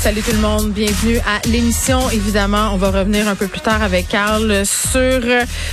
Salut 0.00 0.22
tout 0.22 0.32
le 0.32 0.38
monde, 0.38 0.70
bienvenue 0.70 1.18
à 1.18 1.46
l'émission. 1.46 2.08
Évidemment, 2.08 2.70
on 2.72 2.78
va 2.78 2.90
revenir 2.90 3.28
un 3.28 3.34
peu 3.34 3.48
plus 3.48 3.60
tard 3.60 3.82
avec 3.82 4.08
Carl 4.08 4.64
sur 4.64 5.20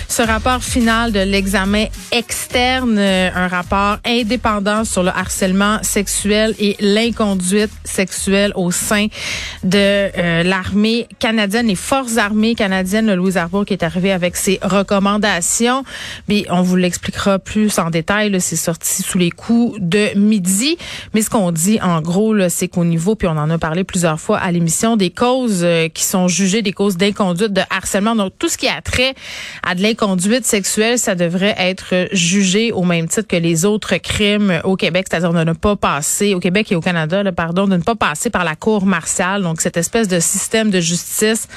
ce 0.09 0.21
rapport 0.21 0.61
final 0.61 1.13
de 1.13 1.21
l'examen 1.21 1.85
externe, 2.11 2.97
euh, 2.99 3.29
un 3.33 3.47
rapport 3.47 3.99
indépendant 4.05 4.83
sur 4.83 5.01
le 5.01 5.11
harcèlement 5.11 5.79
sexuel 5.81 6.55
et 6.59 6.75
l'inconduite 6.81 7.71
sexuelle 7.85 8.51
au 8.55 8.69
sein 8.69 9.07
de 9.63 9.77
euh, 9.77 10.43
l'armée 10.43 11.07
canadienne, 11.19 11.67
les 11.67 11.75
forces 11.75 12.17
armées 12.17 12.53
canadiennes, 12.53 13.07
le 13.07 13.15
Louis 13.15 13.37
Arbour 13.37 13.63
qui 13.63 13.71
est 13.71 13.83
arrivé 13.83 14.11
avec 14.11 14.35
ses 14.35 14.59
recommandations. 14.61 15.85
Mais 16.27 16.43
on 16.49 16.63
vous 16.63 16.75
l'expliquera 16.75 17.39
plus 17.39 17.79
en 17.79 17.91
détail. 17.91 18.35
C'est 18.41 18.57
sorti 18.57 19.03
sous 19.03 19.17
les 19.17 19.31
coups 19.31 19.79
de 19.79 20.17
midi. 20.17 20.77
Mais 21.13 21.21
ce 21.21 21.29
qu'on 21.29 21.53
dit 21.53 21.79
en 21.81 22.01
gros, 22.01 22.35
c'est 22.49 22.67
qu'au 22.67 22.83
niveau, 22.83 23.15
puis 23.15 23.29
on 23.29 23.37
en 23.37 23.49
a 23.49 23.57
parlé 23.57 23.85
plusieurs 23.85 24.16
fois 24.19 24.37
à 24.37 24.51
l'émission, 24.51 24.97
des 24.97 25.09
causes 25.09 25.61
euh, 25.63 25.87
qui 25.89 26.03
sont 26.03 26.27
jugées 26.27 26.61
des 26.61 26.73
causes 26.73 26.97
d'inconduite, 26.97 27.53
de 27.53 27.61
harcèlement. 27.69 28.15
Donc 28.15 28.33
tout 28.37 28.49
ce 28.49 28.57
qui 28.57 28.67
a 28.67 28.81
trait 28.81 29.13
à 29.63 29.75
de 29.75 29.81
l'inconduite 29.81 30.45
sexuelle, 30.45 30.99
ça 30.99 31.15
devrait 31.15 31.55
être 31.57 32.07
jugé 32.11 32.71
au 32.71 32.83
même 32.83 33.07
titre 33.07 33.27
que 33.27 33.35
les 33.35 33.65
autres 33.65 33.97
crimes 33.97 34.61
au 34.63 34.75
Québec, 34.75 35.07
c'est-à-dire 35.09 35.33
de 35.33 35.43
ne 35.43 35.53
pas 35.53 35.75
passer 35.75 36.33
au 36.33 36.39
Québec 36.39 36.71
et 36.71 36.75
au 36.75 36.81
Canada, 36.81 37.23
pardon, 37.31 37.67
de 37.67 37.77
ne 37.77 37.81
pas 37.81 37.95
passer 37.95 38.29
par 38.29 38.43
la 38.43 38.55
cour 38.55 38.85
martiale. 38.85 39.41
Donc 39.41 39.61
cette 39.61 39.77
espèce 39.77 40.07
de 40.07 40.19
système 40.19 40.69
de 40.69 40.79
justice 40.79 41.47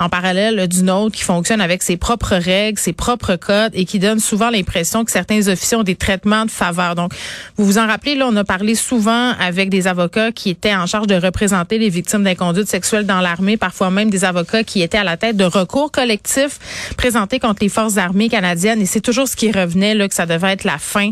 en 0.00 0.08
parallèle 0.08 0.56
là, 0.56 0.66
du 0.66 0.82
nôtre 0.82 1.14
qui 1.14 1.22
fonctionne 1.22 1.60
avec 1.60 1.82
ses 1.82 1.96
propres 1.96 2.34
règles, 2.34 2.78
ses 2.78 2.92
propres 2.92 3.36
codes 3.36 3.72
et 3.74 3.84
qui 3.84 3.98
donne 3.98 4.18
souvent 4.18 4.50
l'impression 4.50 5.04
que 5.04 5.12
certains 5.12 5.46
officiers 5.48 5.76
ont 5.76 5.82
des 5.82 5.94
traitements 5.94 6.46
de 6.46 6.50
faveur. 6.50 6.94
Donc 6.94 7.12
vous 7.56 7.64
vous 7.64 7.78
en 7.78 7.86
rappelez 7.86 8.14
là, 8.14 8.26
on 8.28 8.36
a 8.36 8.44
parlé 8.44 8.74
souvent 8.74 9.32
avec 9.38 9.68
des 9.68 9.86
avocats 9.86 10.32
qui 10.32 10.50
étaient 10.50 10.74
en 10.74 10.86
charge 10.86 11.06
de 11.06 11.14
représenter 11.14 11.78
les 11.78 11.90
victimes 11.90 12.24
d'inconduite 12.24 12.66
sexuelle 12.66 13.06
dans 13.06 13.20
l'armée, 13.20 13.56
parfois 13.56 13.90
même 13.90 14.10
des 14.10 14.24
avocats 14.24 14.64
qui 14.64 14.82
étaient 14.82 14.98
à 14.98 15.04
la 15.04 15.16
tête 15.16 15.36
de 15.36 15.44
recours 15.44 15.92
collectifs 15.92 16.58
présentés 16.96 17.38
contre 17.38 17.62
les 17.62 17.68
forces 17.68 17.98
armées 17.98 18.28
canadiennes. 18.28 18.80
Et 18.80 18.86
c'est 18.86 19.00
toujours 19.00 19.28
ce 19.28 19.36
qui 19.36 19.52
revenait, 19.52 19.94
là, 19.94 20.08
que 20.08 20.14
ça 20.14 20.26
devait 20.26 20.52
être 20.52 20.64
la 20.64 20.78
fin 20.78 21.10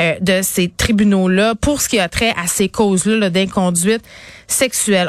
euh, 0.00 0.14
de 0.20 0.40
ces 0.42 0.68
tribunaux-là 0.68 1.54
pour 1.54 1.80
ce 1.80 1.88
qui 1.88 1.98
a 1.98 2.08
trait 2.08 2.32
à 2.42 2.46
ces 2.46 2.68
causes-là 2.68 3.16
là, 3.16 3.30
d'inconduite 3.30 4.02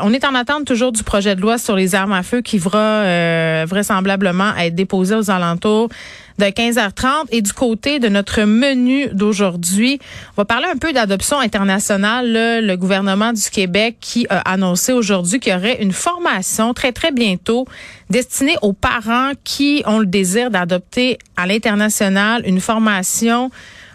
On 0.02 0.14
est 0.14 0.24
en 0.24 0.36
attente 0.36 0.66
toujours 0.66 0.92
du 0.92 1.04
projet 1.04 1.36
de 1.36 1.42
loi 1.42 1.58
sur 1.58 1.76
les 1.76 1.96
armes 1.96 2.14
à 2.14 2.24
feu 2.24 2.42
qui 2.42 2.58
va 2.58 2.78
euh, 2.78 3.66
vraisemblablement 3.68 4.56
être 4.56 4.76
déposé 4.76 5.16
aux 5.16 5.32
alentours 5.32 5.90
de 6.38 6.46
15h30. 6.46 7.26
Et 7.32 7.42
du 7.42 7.52
côté 7.52 8.00
de 8.00 8.08
notre 8.08 8.44
menu 8.44 9.08
d'aujourd'hui, 9.12 10.00
on 10.38 10.42
va 10.42 10.46
parler 10.46 10.68
un 10.72 10.78
peu 10.78 10.94
d'adoption 10.94 11.40
internationale. 11.40 12.32
le 12.64 12.76
gouvernement 12.76 13.34
du 13.34 13.50
Québec 13.50 13.98
qui 14.00 14.28
a 14.30 14.40
annoncé 14.40 14.94
aujourd'hui 14.94 15.40
qu'il 15.40 15.54
y 15.54 15.56
aurait 15.56 15.82
une 15.82 15.92
formation 15.92 16.74
très, 16.74 16.92
très 16.92 17.12
bientôt 17.12 17.66
destinée 18.10 18.56
aux 18.62 18.74
parents 18.74 19.32
qui 19.44 19.82
ont 19.86 20.00
le 20.00 20.06
désir 20.06 20.52
d'adopter 20.52 21.18
à 21.36 21.48
l'international 21.48 22.44
une 22.46 22.62
formation 22.62 23.50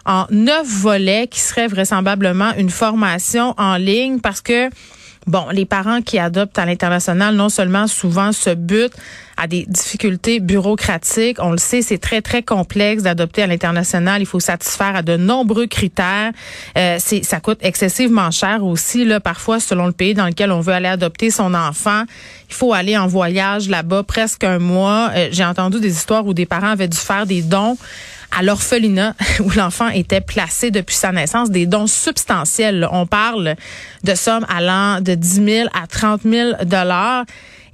en 0.05 0.27
neuf 0.31 0.67
volets 0.67 1.29
qui 1.29 1.41
serait 1.41 1.67
vraisemblablement 1.67 2.53
une 2.59 2.71
formation 2.71 3.55
en 3.59 3.77
ligne 3.77 4.21
parce 4.21 4.41
que 4.41 4.71
Bon, 5.27 5.47
les 5.51 5.65
parents 5.65 6.03
qui 6.03 6.21
adoptent 6.21 6.57
à 6.57 6.67
l'international, 6.67 7.35
non 7.35 7.49
seulement 7.49 7.89
souvent 7.89 8.31
se 8.31 8.51
butent 8.51 8.95
à 9.37 9.49
des 9.49 9.67
difficultés 9.67 10.39
bureaucratiques. 10.39 11.39
On 11.41 11.51
le 11.51 11.59
sait, 11.59 11.83
c'est 11.83 11.99
très, 11.99 12.23
très 12.23 12.45
complexe 12.45 13.03
d'adopter 13.03 13.43
à 13.43 13.49
l'international. 13.49 14.23
Il 14.23 14.27
faut 14.27 14.39
satisfaire 14.39 14.95
à 14.95 15.03
de 15.03 15.17
nombreux 15.17 15.67
critères. 15.67 16.31
Euh, 16.79 16.99
ça 16.99 17.41
coûte 17.41 17.59
excessivement 17.63 18.31
cher 18.31 18.65
aussi, 18.65 19.05
là, 19.05 19.19
parfois, 19.19 19.59
selon 19.59 19.87
le 19.87 19.93
pays 19.93 20.15
dans 20.15 20.27
lequel 20.27 20.53
on 20.53 20.61
veut 20.61 20.73
aller 20.73 20.89
adopter 20.89 21.31
son 21.31 21.55
enfant. 21.55 22.05
Il 22.49 22.55
faut 22.55 22.73
aller 22.73 22.97
en 22.97 23.09
voyage 23.09 23.69
là-bas 23.69 24.05
presque 24.05 24.45
un 24.45 24.61
mois. 24.61 25.11
Euh, 25.17 25.29
j'ai 25.33 25.45
entendu 25.45 25.81
des 25.81 25.91
histoires 25.91 26.25
où 26.25 26.35
des 26.35 26.47
parents 26.47 26.71
avaient 26.71 26.89
dû 26.89 26.97
faire 26.97 27.27
des 27.27 27.43
dons 27.43 27.77
à 28.37 28.43
l'orphelinat 28.43 29.15
où 29.41 29.51
l'enfant 29.51 29.89
était 29.89 30.21
placé 30.21 30.71
depuis 30.71 30.97
sa 30.97 31.13
naissance, 31.13 31.51
des 31.51 31.67
dons 31.67 31.87
substantiels. 31.87 32.89
On 32.91 33.07
parle 33.07 33.57
de 34.05 34.15
sommes 34.15 34.47
allant 34.49 35.01
de 35.01 35.15
10 35.15 35.45
000 35.45 35.69
à 35.75 35.87
30 35.87 36.23
000 36.23 36.53
dollars 36.65 37.25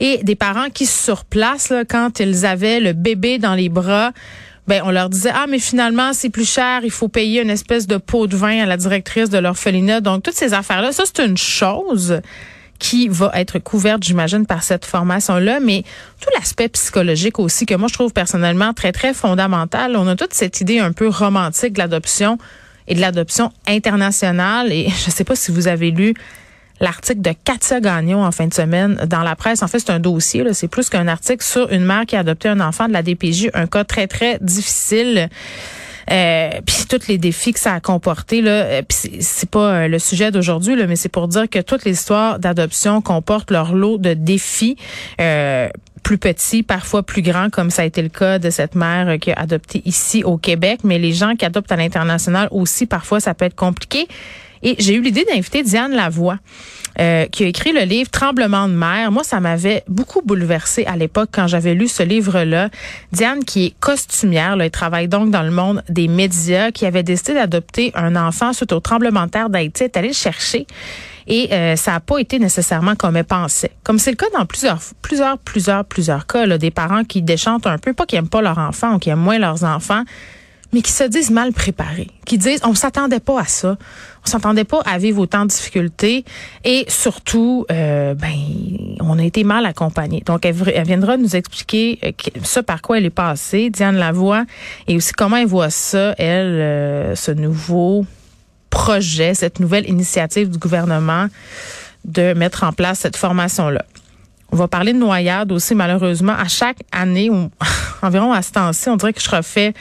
et 0.00 0.18
des 0.22 0.34
parents 0.34 0.68
qui 0.68 0.86
sur 0.86 1.24
place, 1.24 1.72
quand 1.88 2.18
ils 2.18 2.44
avaient 2.44 2.80
le 2.80 2.92
bébé 2.92 3.38
dans 3.38 3.54
les 3.54 3.68
bras, 3.68 4.12
ben 4.66 4.82
on 4.84 4.90
leur 4.90 5.08
disait 5.08 5.32
ah 5.34 5.46
mais 5.48 5.58
finalement 5.58 6.12
c'est 6.12 6.30
plus 6.30 6.48
cher, 6.48 6.80
il 6.84 6.90
faut 6.90 7.08
payer 7.08 7.42
une 7.42 7.50
espèce 7.50 7.86
de 7.86 7.96
pot 7.96 8.26
de 8.26 8.36
vin 8.36 8.62
à 8.62 8.66
la 8.66 8.76
directrice 8.76 9.30
de 9.30 9.38
l'orphelinat. 9.38 10.00
Donc 10.00 10.22
toutes 10.22 10.34
ces 10.34 10.54
affaires 10.54 10.82
là, 10.82 10.92
ça 10.92 11.04
c'est 11.06 11.24
une 11.24 11.36
chose 11.36 12.20
qui 12.82 13.06
va 13.06 13.30
être 13.34 13.60
couverte, 13.60 14.02
j'imagine, 14.02 14.44
par 14.44 14.64
cette 14.64 14.84
formation-là, 14.84 15.60
mais 15.60 15.84
tout 16.20 16.28
l'aspect 16.34 16.68
psychologique 16.68 17.38
aussi, 17.38 17.64
que 17.64 17.76
moi, 17.76 17.86
je 17.86 17.94
trouve 17.94 18.12
personnellement 18.12 18.74
très, 18.74 18.90
très 18.90 19.14
fondamental. 19.14 19.94
On 19.96 20.08
a 20.08 20.16
toute 20.16 20.34
cette 20.34 20.60
idée 20.60 20.80
un 20.80 20.90
peu 20.90 21.06
romantique 21.06 21.74
de 21.74 21.78
l'adoption 21.78 22.38
et 22.88 22.96
de 22.96 23.00
l'adoption 23.00 23.52
internationale. 23.68 24.72
Et 24.72 24.88
je 25.04 25.06
ne 25.06 25.12
sais 25.12 25.22
pas 25.22 25.36
si 25.36 25.52
vous 25.52 25.68
avez 25.68 25.92
lu 25.92 26.12
l'article 26.80 27.20
de 27.20 27.30
Katia 27.44 27.78
Gagnon 27.78 28.24
en 28.24 28.32
fin 28.32 28.48
de 28.48 28.54
semaine 28.54 28.96
dans 29.06 29.22
la 29.22 29.36
presse. 29.36 29.62
En 29.62 29.68
fait, 29.68 29.78
c'est 29.78 29.92
un 29.92 30.00
dossier, 30.00 30.44
c'est 30.52 30.66
plus 30.66 30.90
qu'un 30.90 31.06
article 31.06 31.44
sur 31.44 31.70
une 31.70 31.84
mère 31.84 32.04
qui 32.04 32.16
a 32.16 32.18
adopté 32.18 32.48
un 32.48 32.58
enfant 32.58 32.88
de 32.88 32.92
la 32.92 33.04
DPJ, 33.04 33.50
un 33.54 33.68
cas 33.68 33.84
très, 33.84 34.08
très 34.08 34.38
difficile. 34.40 35.28
Euh, 36.10 36.50
puis 36.66 36.84
tous 36.88 37.06
les 37.08 37.18
défis 37.18 37.52
que 37.52 37.60
ça 37.60 37.74
a 37.74 37.80
comporté 37.80 38.40
là, 38.42 38.50
euh, 38.50 38.82
puis 38.82 39.20
c'est- 39.20 39.50
pas 39.50 39.72
euh, 39.84 39.88
le 39.88 39.98
sujet 39.98 40.30
d'aujourd'hui 40.30 40.76
là, 40.76 40.86
mais 40.86 40.96
c'est 40.96 41.08
pour 41.08 41.28
dire 41.28 41.48
que 41.48 41.58
toutes 41.60 41.84
les 41.84 41.92
histoires 41.92 42.38
d'adoption 42.38 43.00
comportent 43.02 43.50
leur 43.50 43.74
lot 43.74 43.98
de 43.98 44.14
défis. 44.14 44.76
Euh, 45.20 45.68
plus 46.02 46.18
petits, 46.18 46.64
parfois 46.64 47.04
plus 47.04 47.22
grands, 47.22 47.48
comme 47.48 47.70
ça 47.70 47.82
a 47.82 47.84
été 47.84 48.02
le 48.02 48.08
cas 48.08 48.40
de 48.40 48.50
cette 48.50 48.74
mère 48.74 49.08
euh, 49.08 49.18
qui 49.18 49.30
a 49.30 49.34
adopté 49.34 49.82
ici 49.84 50.24
au 50.24 50.36
Québec. 50.36 50.80
Mais 50.82 50.98
les 50.98 51.12
gens 51.12 51.36
qui 51.36 51.44
adoptent 51.44 51.70
à 51.70 51.76
l'international 51.76 52.48
aussi, 52.50 52.86
parfois, 52.86 53.20
ça 53.20 53.34
peut 53.34 53.44
être 53.44 53.54
compliqué. 53.54 54.08
Et 54.62 54.76
j'ai 54.78 54.94
eu 54.94 55.00
l'idée 55.00 55.24
d'inviter 55.24 55.62
Diane 55.62 55.92
Lavoie, 55.92 56.38
euh, 57.00 57.26
qui 57.26 57.44
a 57.44 57.46
écrit 57.46 57.72
le 57.72 57.82
livre 57.82 58.10
Tremblement 58.10 58.68
de 58.68 58.74
mer. 58.74 59.10
Moi, 59.10 59.24
ça 59.24 59.40
m'avait 59.40 59.82
beaucoup 59.88 60.20
bouleversée 60.22 60.84
à 60.84 60.96
l'époque 60.96 61.30
quand 61.32 61.46
j'avais 61.46 61.74
lu 61.74 61.88
ce 61.88 62.02
livre-là. 62.02 62.68
Diane, 63.12 63.44
qui 63.44 63.66
est 63.66 63.74
costumière, 63.80 64.56
là, 64.56 64.66
elle 64.66 64.70
travaille 64.70 65.08
donc 65.08 65.30
dans 65.30 65.42
le 65.42 65.50
monde 65.50 65.82
des 65.88 66.06
médias, 66.08 66.70
qui 66.70 66.86
avait 66.86 67.02
décidé 67.02 67.34
d'adopter 67.34 67.92
un 67.94 68.14
enfant 68.14 68.52
suite 68.52 68.72
au 68.72 68.80
tremblement 68.80 69.26
de 69.26 69.30
terre 69.30 69.48
d'Haïti, 69.48 69.84
est 69.84 69.96
allée 69.96 70.08
le 70.08 70.14
chercher. 70.14 70.66
Et 71.26 71.52
euh, 71.52 71.76
ça 71.76 71.92
n'a 71.92 72.00
pas 72.00 72.18
été 72.18 72.38
nécessairement 72.38 72.94
comme 72.94 73.16
elle 73.16 73.24
pensait. 73.24 73.70
Comme 73.84 73.98
c'est 73.98 74.10
le 74.10 74.16
cas 74.16 74.26
dans 74.36 74.44
plusieurs, 74.44 74.80
plusieurs, 75.00 75.38
plusieurs, 75.38 75.84
plusieurs 75.84 76.26
cas, 76.26 76.58
des 76.58 76.70
parents 76.70 77.04
qui 77.04 77.22
déchantent 77.22 77.66
un 77.66 77.78
peu, 77.78 77.92
pas 77.92 78.06
qu'ils 78.06 78.18
aiment 78.18 78.28
pas 78.28 78.42
leur 78.42 78.58
enfant 78.58 78.94
ou 78.94 78.98
qui 78.98 79.10
aiment 79.10 79.20
moins 79.20 79.38
leurs 79.38 79.64
enfants, 79.64 80.02
mais 80.72 80.80
qui 80.80 80.92
se 80.92 81.04
disent 81.04 81.30
mal 81.30 81.52
préparés, 81.52 82.08
qui 82.24 82.38
disent 82.38 82.60
on 82.64 82.74
s'attendait 82.74 83.20
pas 83.20 83.40
à 83.40 83.44
ça, 83.44 83.76
on 84.24 84.30
s'attendait 84.30 84.64
pas 84.64 84.80
à 84.80 84.98
vivre 84.98 85.20
autant 85.20 85.42
de 85.42 85.50
difficultés 85.50 86.24
et 86.64 86.84
surtout, 86.88 87.66
euh, 87.70 88.14
ben, 88.14 88.32
on 89.00 89.18
a 89.18 89.24
été 89.24 89.44
mal 89.44 89.66
accompagnés. 89.66 90.22
Donc, 90.24 90.46
elle, 90.46 90.54
viendra 90.84 91.16
nous 91.16 91.36
expliquer 91.36 91.98
euh, 92.04 92.12
ça 92.42 92.62
par 92.62 92.80
quoi 92.80 92.98
elle 92.98 93.04
est 93.04 93.10
passée, 93.10 93.68
Diane 93.68 93.96
Lavoie, 93.96 94.44
et 94.88 94.96
aussi 94.96 95.12
comment 95.12 95.36
elle 95.36 95.46
voit 95.46 95.70
ça, 95.70 96.14
elle, 96.18 96.46
euh, 96.46 97.14
ce 97.16 97.32
nouveau 97.32 98.06
projet, 98.70 99.34
cette 99.34 99.60
nouvelle 99.60 99.88
initiative 99.88 100.48
du 100.48 100.58
gouvernement 100.58 101.26
de 102.04 102.32
mettre 102.32 102.64
en 102.64 102.72
place 102.72 103.00
cette 103.00 103.16
formation-là. 103.16 103.84
On 104.50 104.56
va 104.56 104.68
parler 104.68 104.92
de 104.92 104.98
noyade 104.98 105.52
aussi, 105.52 105.74
malheureusement. 105.74 106.32
À 106.32 106.48
chaque 106.48 106.78
année, 106.92 107.30
environ 108.02 108.32
à 108.32 108.42
ce 108.42 108.52
temps-ci, 108.52 108.88
on 108.88 108.96
dirait 108.96 109.12
que 109.12 109.20
je 109.20 109.30
refais 109.30 109.74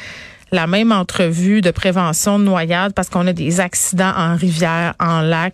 la 0.51 0.67
même 0.67 0.91
entrevue 0.91 1.61
de 1.61 1.71
prévention 1.71 2.39
de 2.39 2.43
noyade 2.43 2.93
parce 2.93 3.09
qu'on 3.09 3.25
a 3.27 3.33
des 3.33 3.59
accidents 3.59 4.13
en 4.15 4.35
rivière, 4.35 4.93
en 4.99 5.21
lac. 5.21 5.53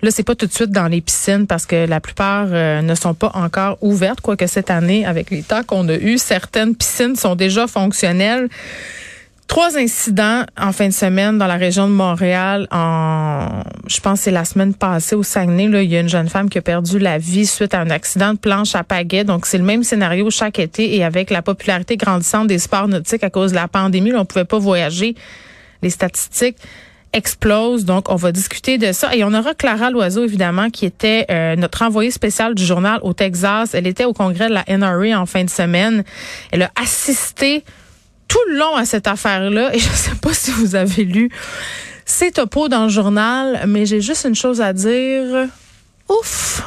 Là, 0.00 0.10
c'est 0.12 0.22
pas 0.22 0.36
tout 0.36 0.46
de 0.46 0.52
suite 0.52 0.70
dans 0.70 0.86
les 0.86 1.00
piscines 1.00 1.46
parce 1.46 1.66
que 1.66 1.86
la 1.86 2.00
plupart 2.00 2.46
euh, 2.50 2.82
ne 2.82 2.94
sont 2.94 3.14
pas 3.14 3.32
encore 3.34 3.78
ouvertes, 3.80 4.20
quoique 4.20 4.46
cette 4.46 4.70
année, 4.70 5.04
avec 5.04 5.30
les 5.30 5.42
temps 5.42 5.64
qu'on 5.64 5.88
a 5.88 5.96
eu, 5.96 6.18
certaines 6.18 6.76
piscines 6.76 7.16
sont 7.16 7.34
déjà 7.34 7.66
fonctionnelles. 7.66 8.48
Trois 9.48 9.78
incidents 9.78 10.44
en 10.60 10.72
fin 10.72 10.88
de 10.88 10.92
semaine 10.92 11.38
dans 11.38 11.46
la 11.46 11.56
région 11.56 11.88
de 11.88 11.92
Montréal. 11.94 12.68
En, 12.70 13.62
je 13.86 13.98
pense 13.98 14.20
c'est 14.20 14.30
la 14.30 14.44
semaine 14.44 14.74
passée 14.74 15.16
au 15.16 15.22
Saguenay. 15.22 15.68
Là, 15.68 15.82
il 15.82 15.90
y 15.90 15.96
a 15.96 16.00
une 16.00 16.08
jeune 16.08 16.28
femme 16.28 16.50
qui 16.50 16.58
a 16.58 16.62
perdu 16.62 16.98
la 16.98 17.16
vie 17.16 17.46
suite 17.46 17.72
à 17.72 17.80
un 17.80 17.88
accident 17.88 18.34
de 18.34 18.38
planche 18.38 18.74
à 18.74 18.84
pagaie. 18.84 19.24
Donc 19.24 19.46
c'est 19.46 19.56
le 19.56 19.64
même 19.64 19.84
scénario 19.84 20.30
chaque 20.30 20.58
été 20.58 20.94
et 20.94 21.02
avec 21.02 21.30
la 21.30 21.40
popularité 21.40 21.96
grandissante 21.96 22.46
des 22.46 22.58
sports 22.58 22.88
nautiques 22.88 23.24
à 23.24 23.30
cause 23.30 23.52
de 23.52 23.56
la 23.56 23.68
pandémie, 23.68 24.10
là, 24.10 24.20
on 24.20 24.26
pouvait 24.26 24.44
pas 24.44 24.58
voyager. 24.58 25.14
Les 25.82 25.90
statistiques 25.90 26.58
explosent. 27.14 27.86
Donc, 27.86 28.10
on 28.10 28.16
va 28.16 28.32
discuter 28.32 28.76
de 28.76 28.92
ça. 28.92 29.16
Et 29.16 29.24
on 29.24 29.32
aura 29.32 29.54
Clara 29.54 29.90
Loiseau, 29.90 30.24
évidemment, 30.24 30.68
qui 30.68 30.84
était 30.84 31.24
euh, 31.30 31.56
notre 31.56 31.82
envoyée 31.82 32.10
spéciale 32.10 32.54
du 32.54 32.64
journal 32.66 33.00
au 33.02 33.14
Texas. 33.14 33.72
Elle 33.72 33.86
était 33.86 34.04
au 34.04 34.12
congrès 34.12 34.48
de 34.48 34.54
la 34.54 34.64
NRA 34.68 35.18
en 35.18 35.24
fin 35.24 35.42
de 35.42 35.50
semaine. 35.50 36.04
Elle 36.52 36.64
a 36.64 36.70
assisté 36.80 37.64
long 38.50 38.76
à 38.76 38.84
cette 38.84 39.06
affaire-là, 39.06 39.74
et 39.74 39.78
je 39.78 39.88
sais 39.88 40.14
pas 40.20 40.32
si 40.32 40.50
vous 40.50 40.74
avez 40.74 41.04
lu 41.04 41.30
ces 42.04 42.32
topos 42.32 42.68
dans 42.68 42.84
le 42.84 42.88
journal, 42.88 43.64
mais 43.66 43.86
j'ai 43.86 44.00
juste 44.00 44.24
une 44.24 44.34
chose 44.34 44.60
à 44.60 44.72
dire. 44.72 45.48
Ouf! 46.08 46.62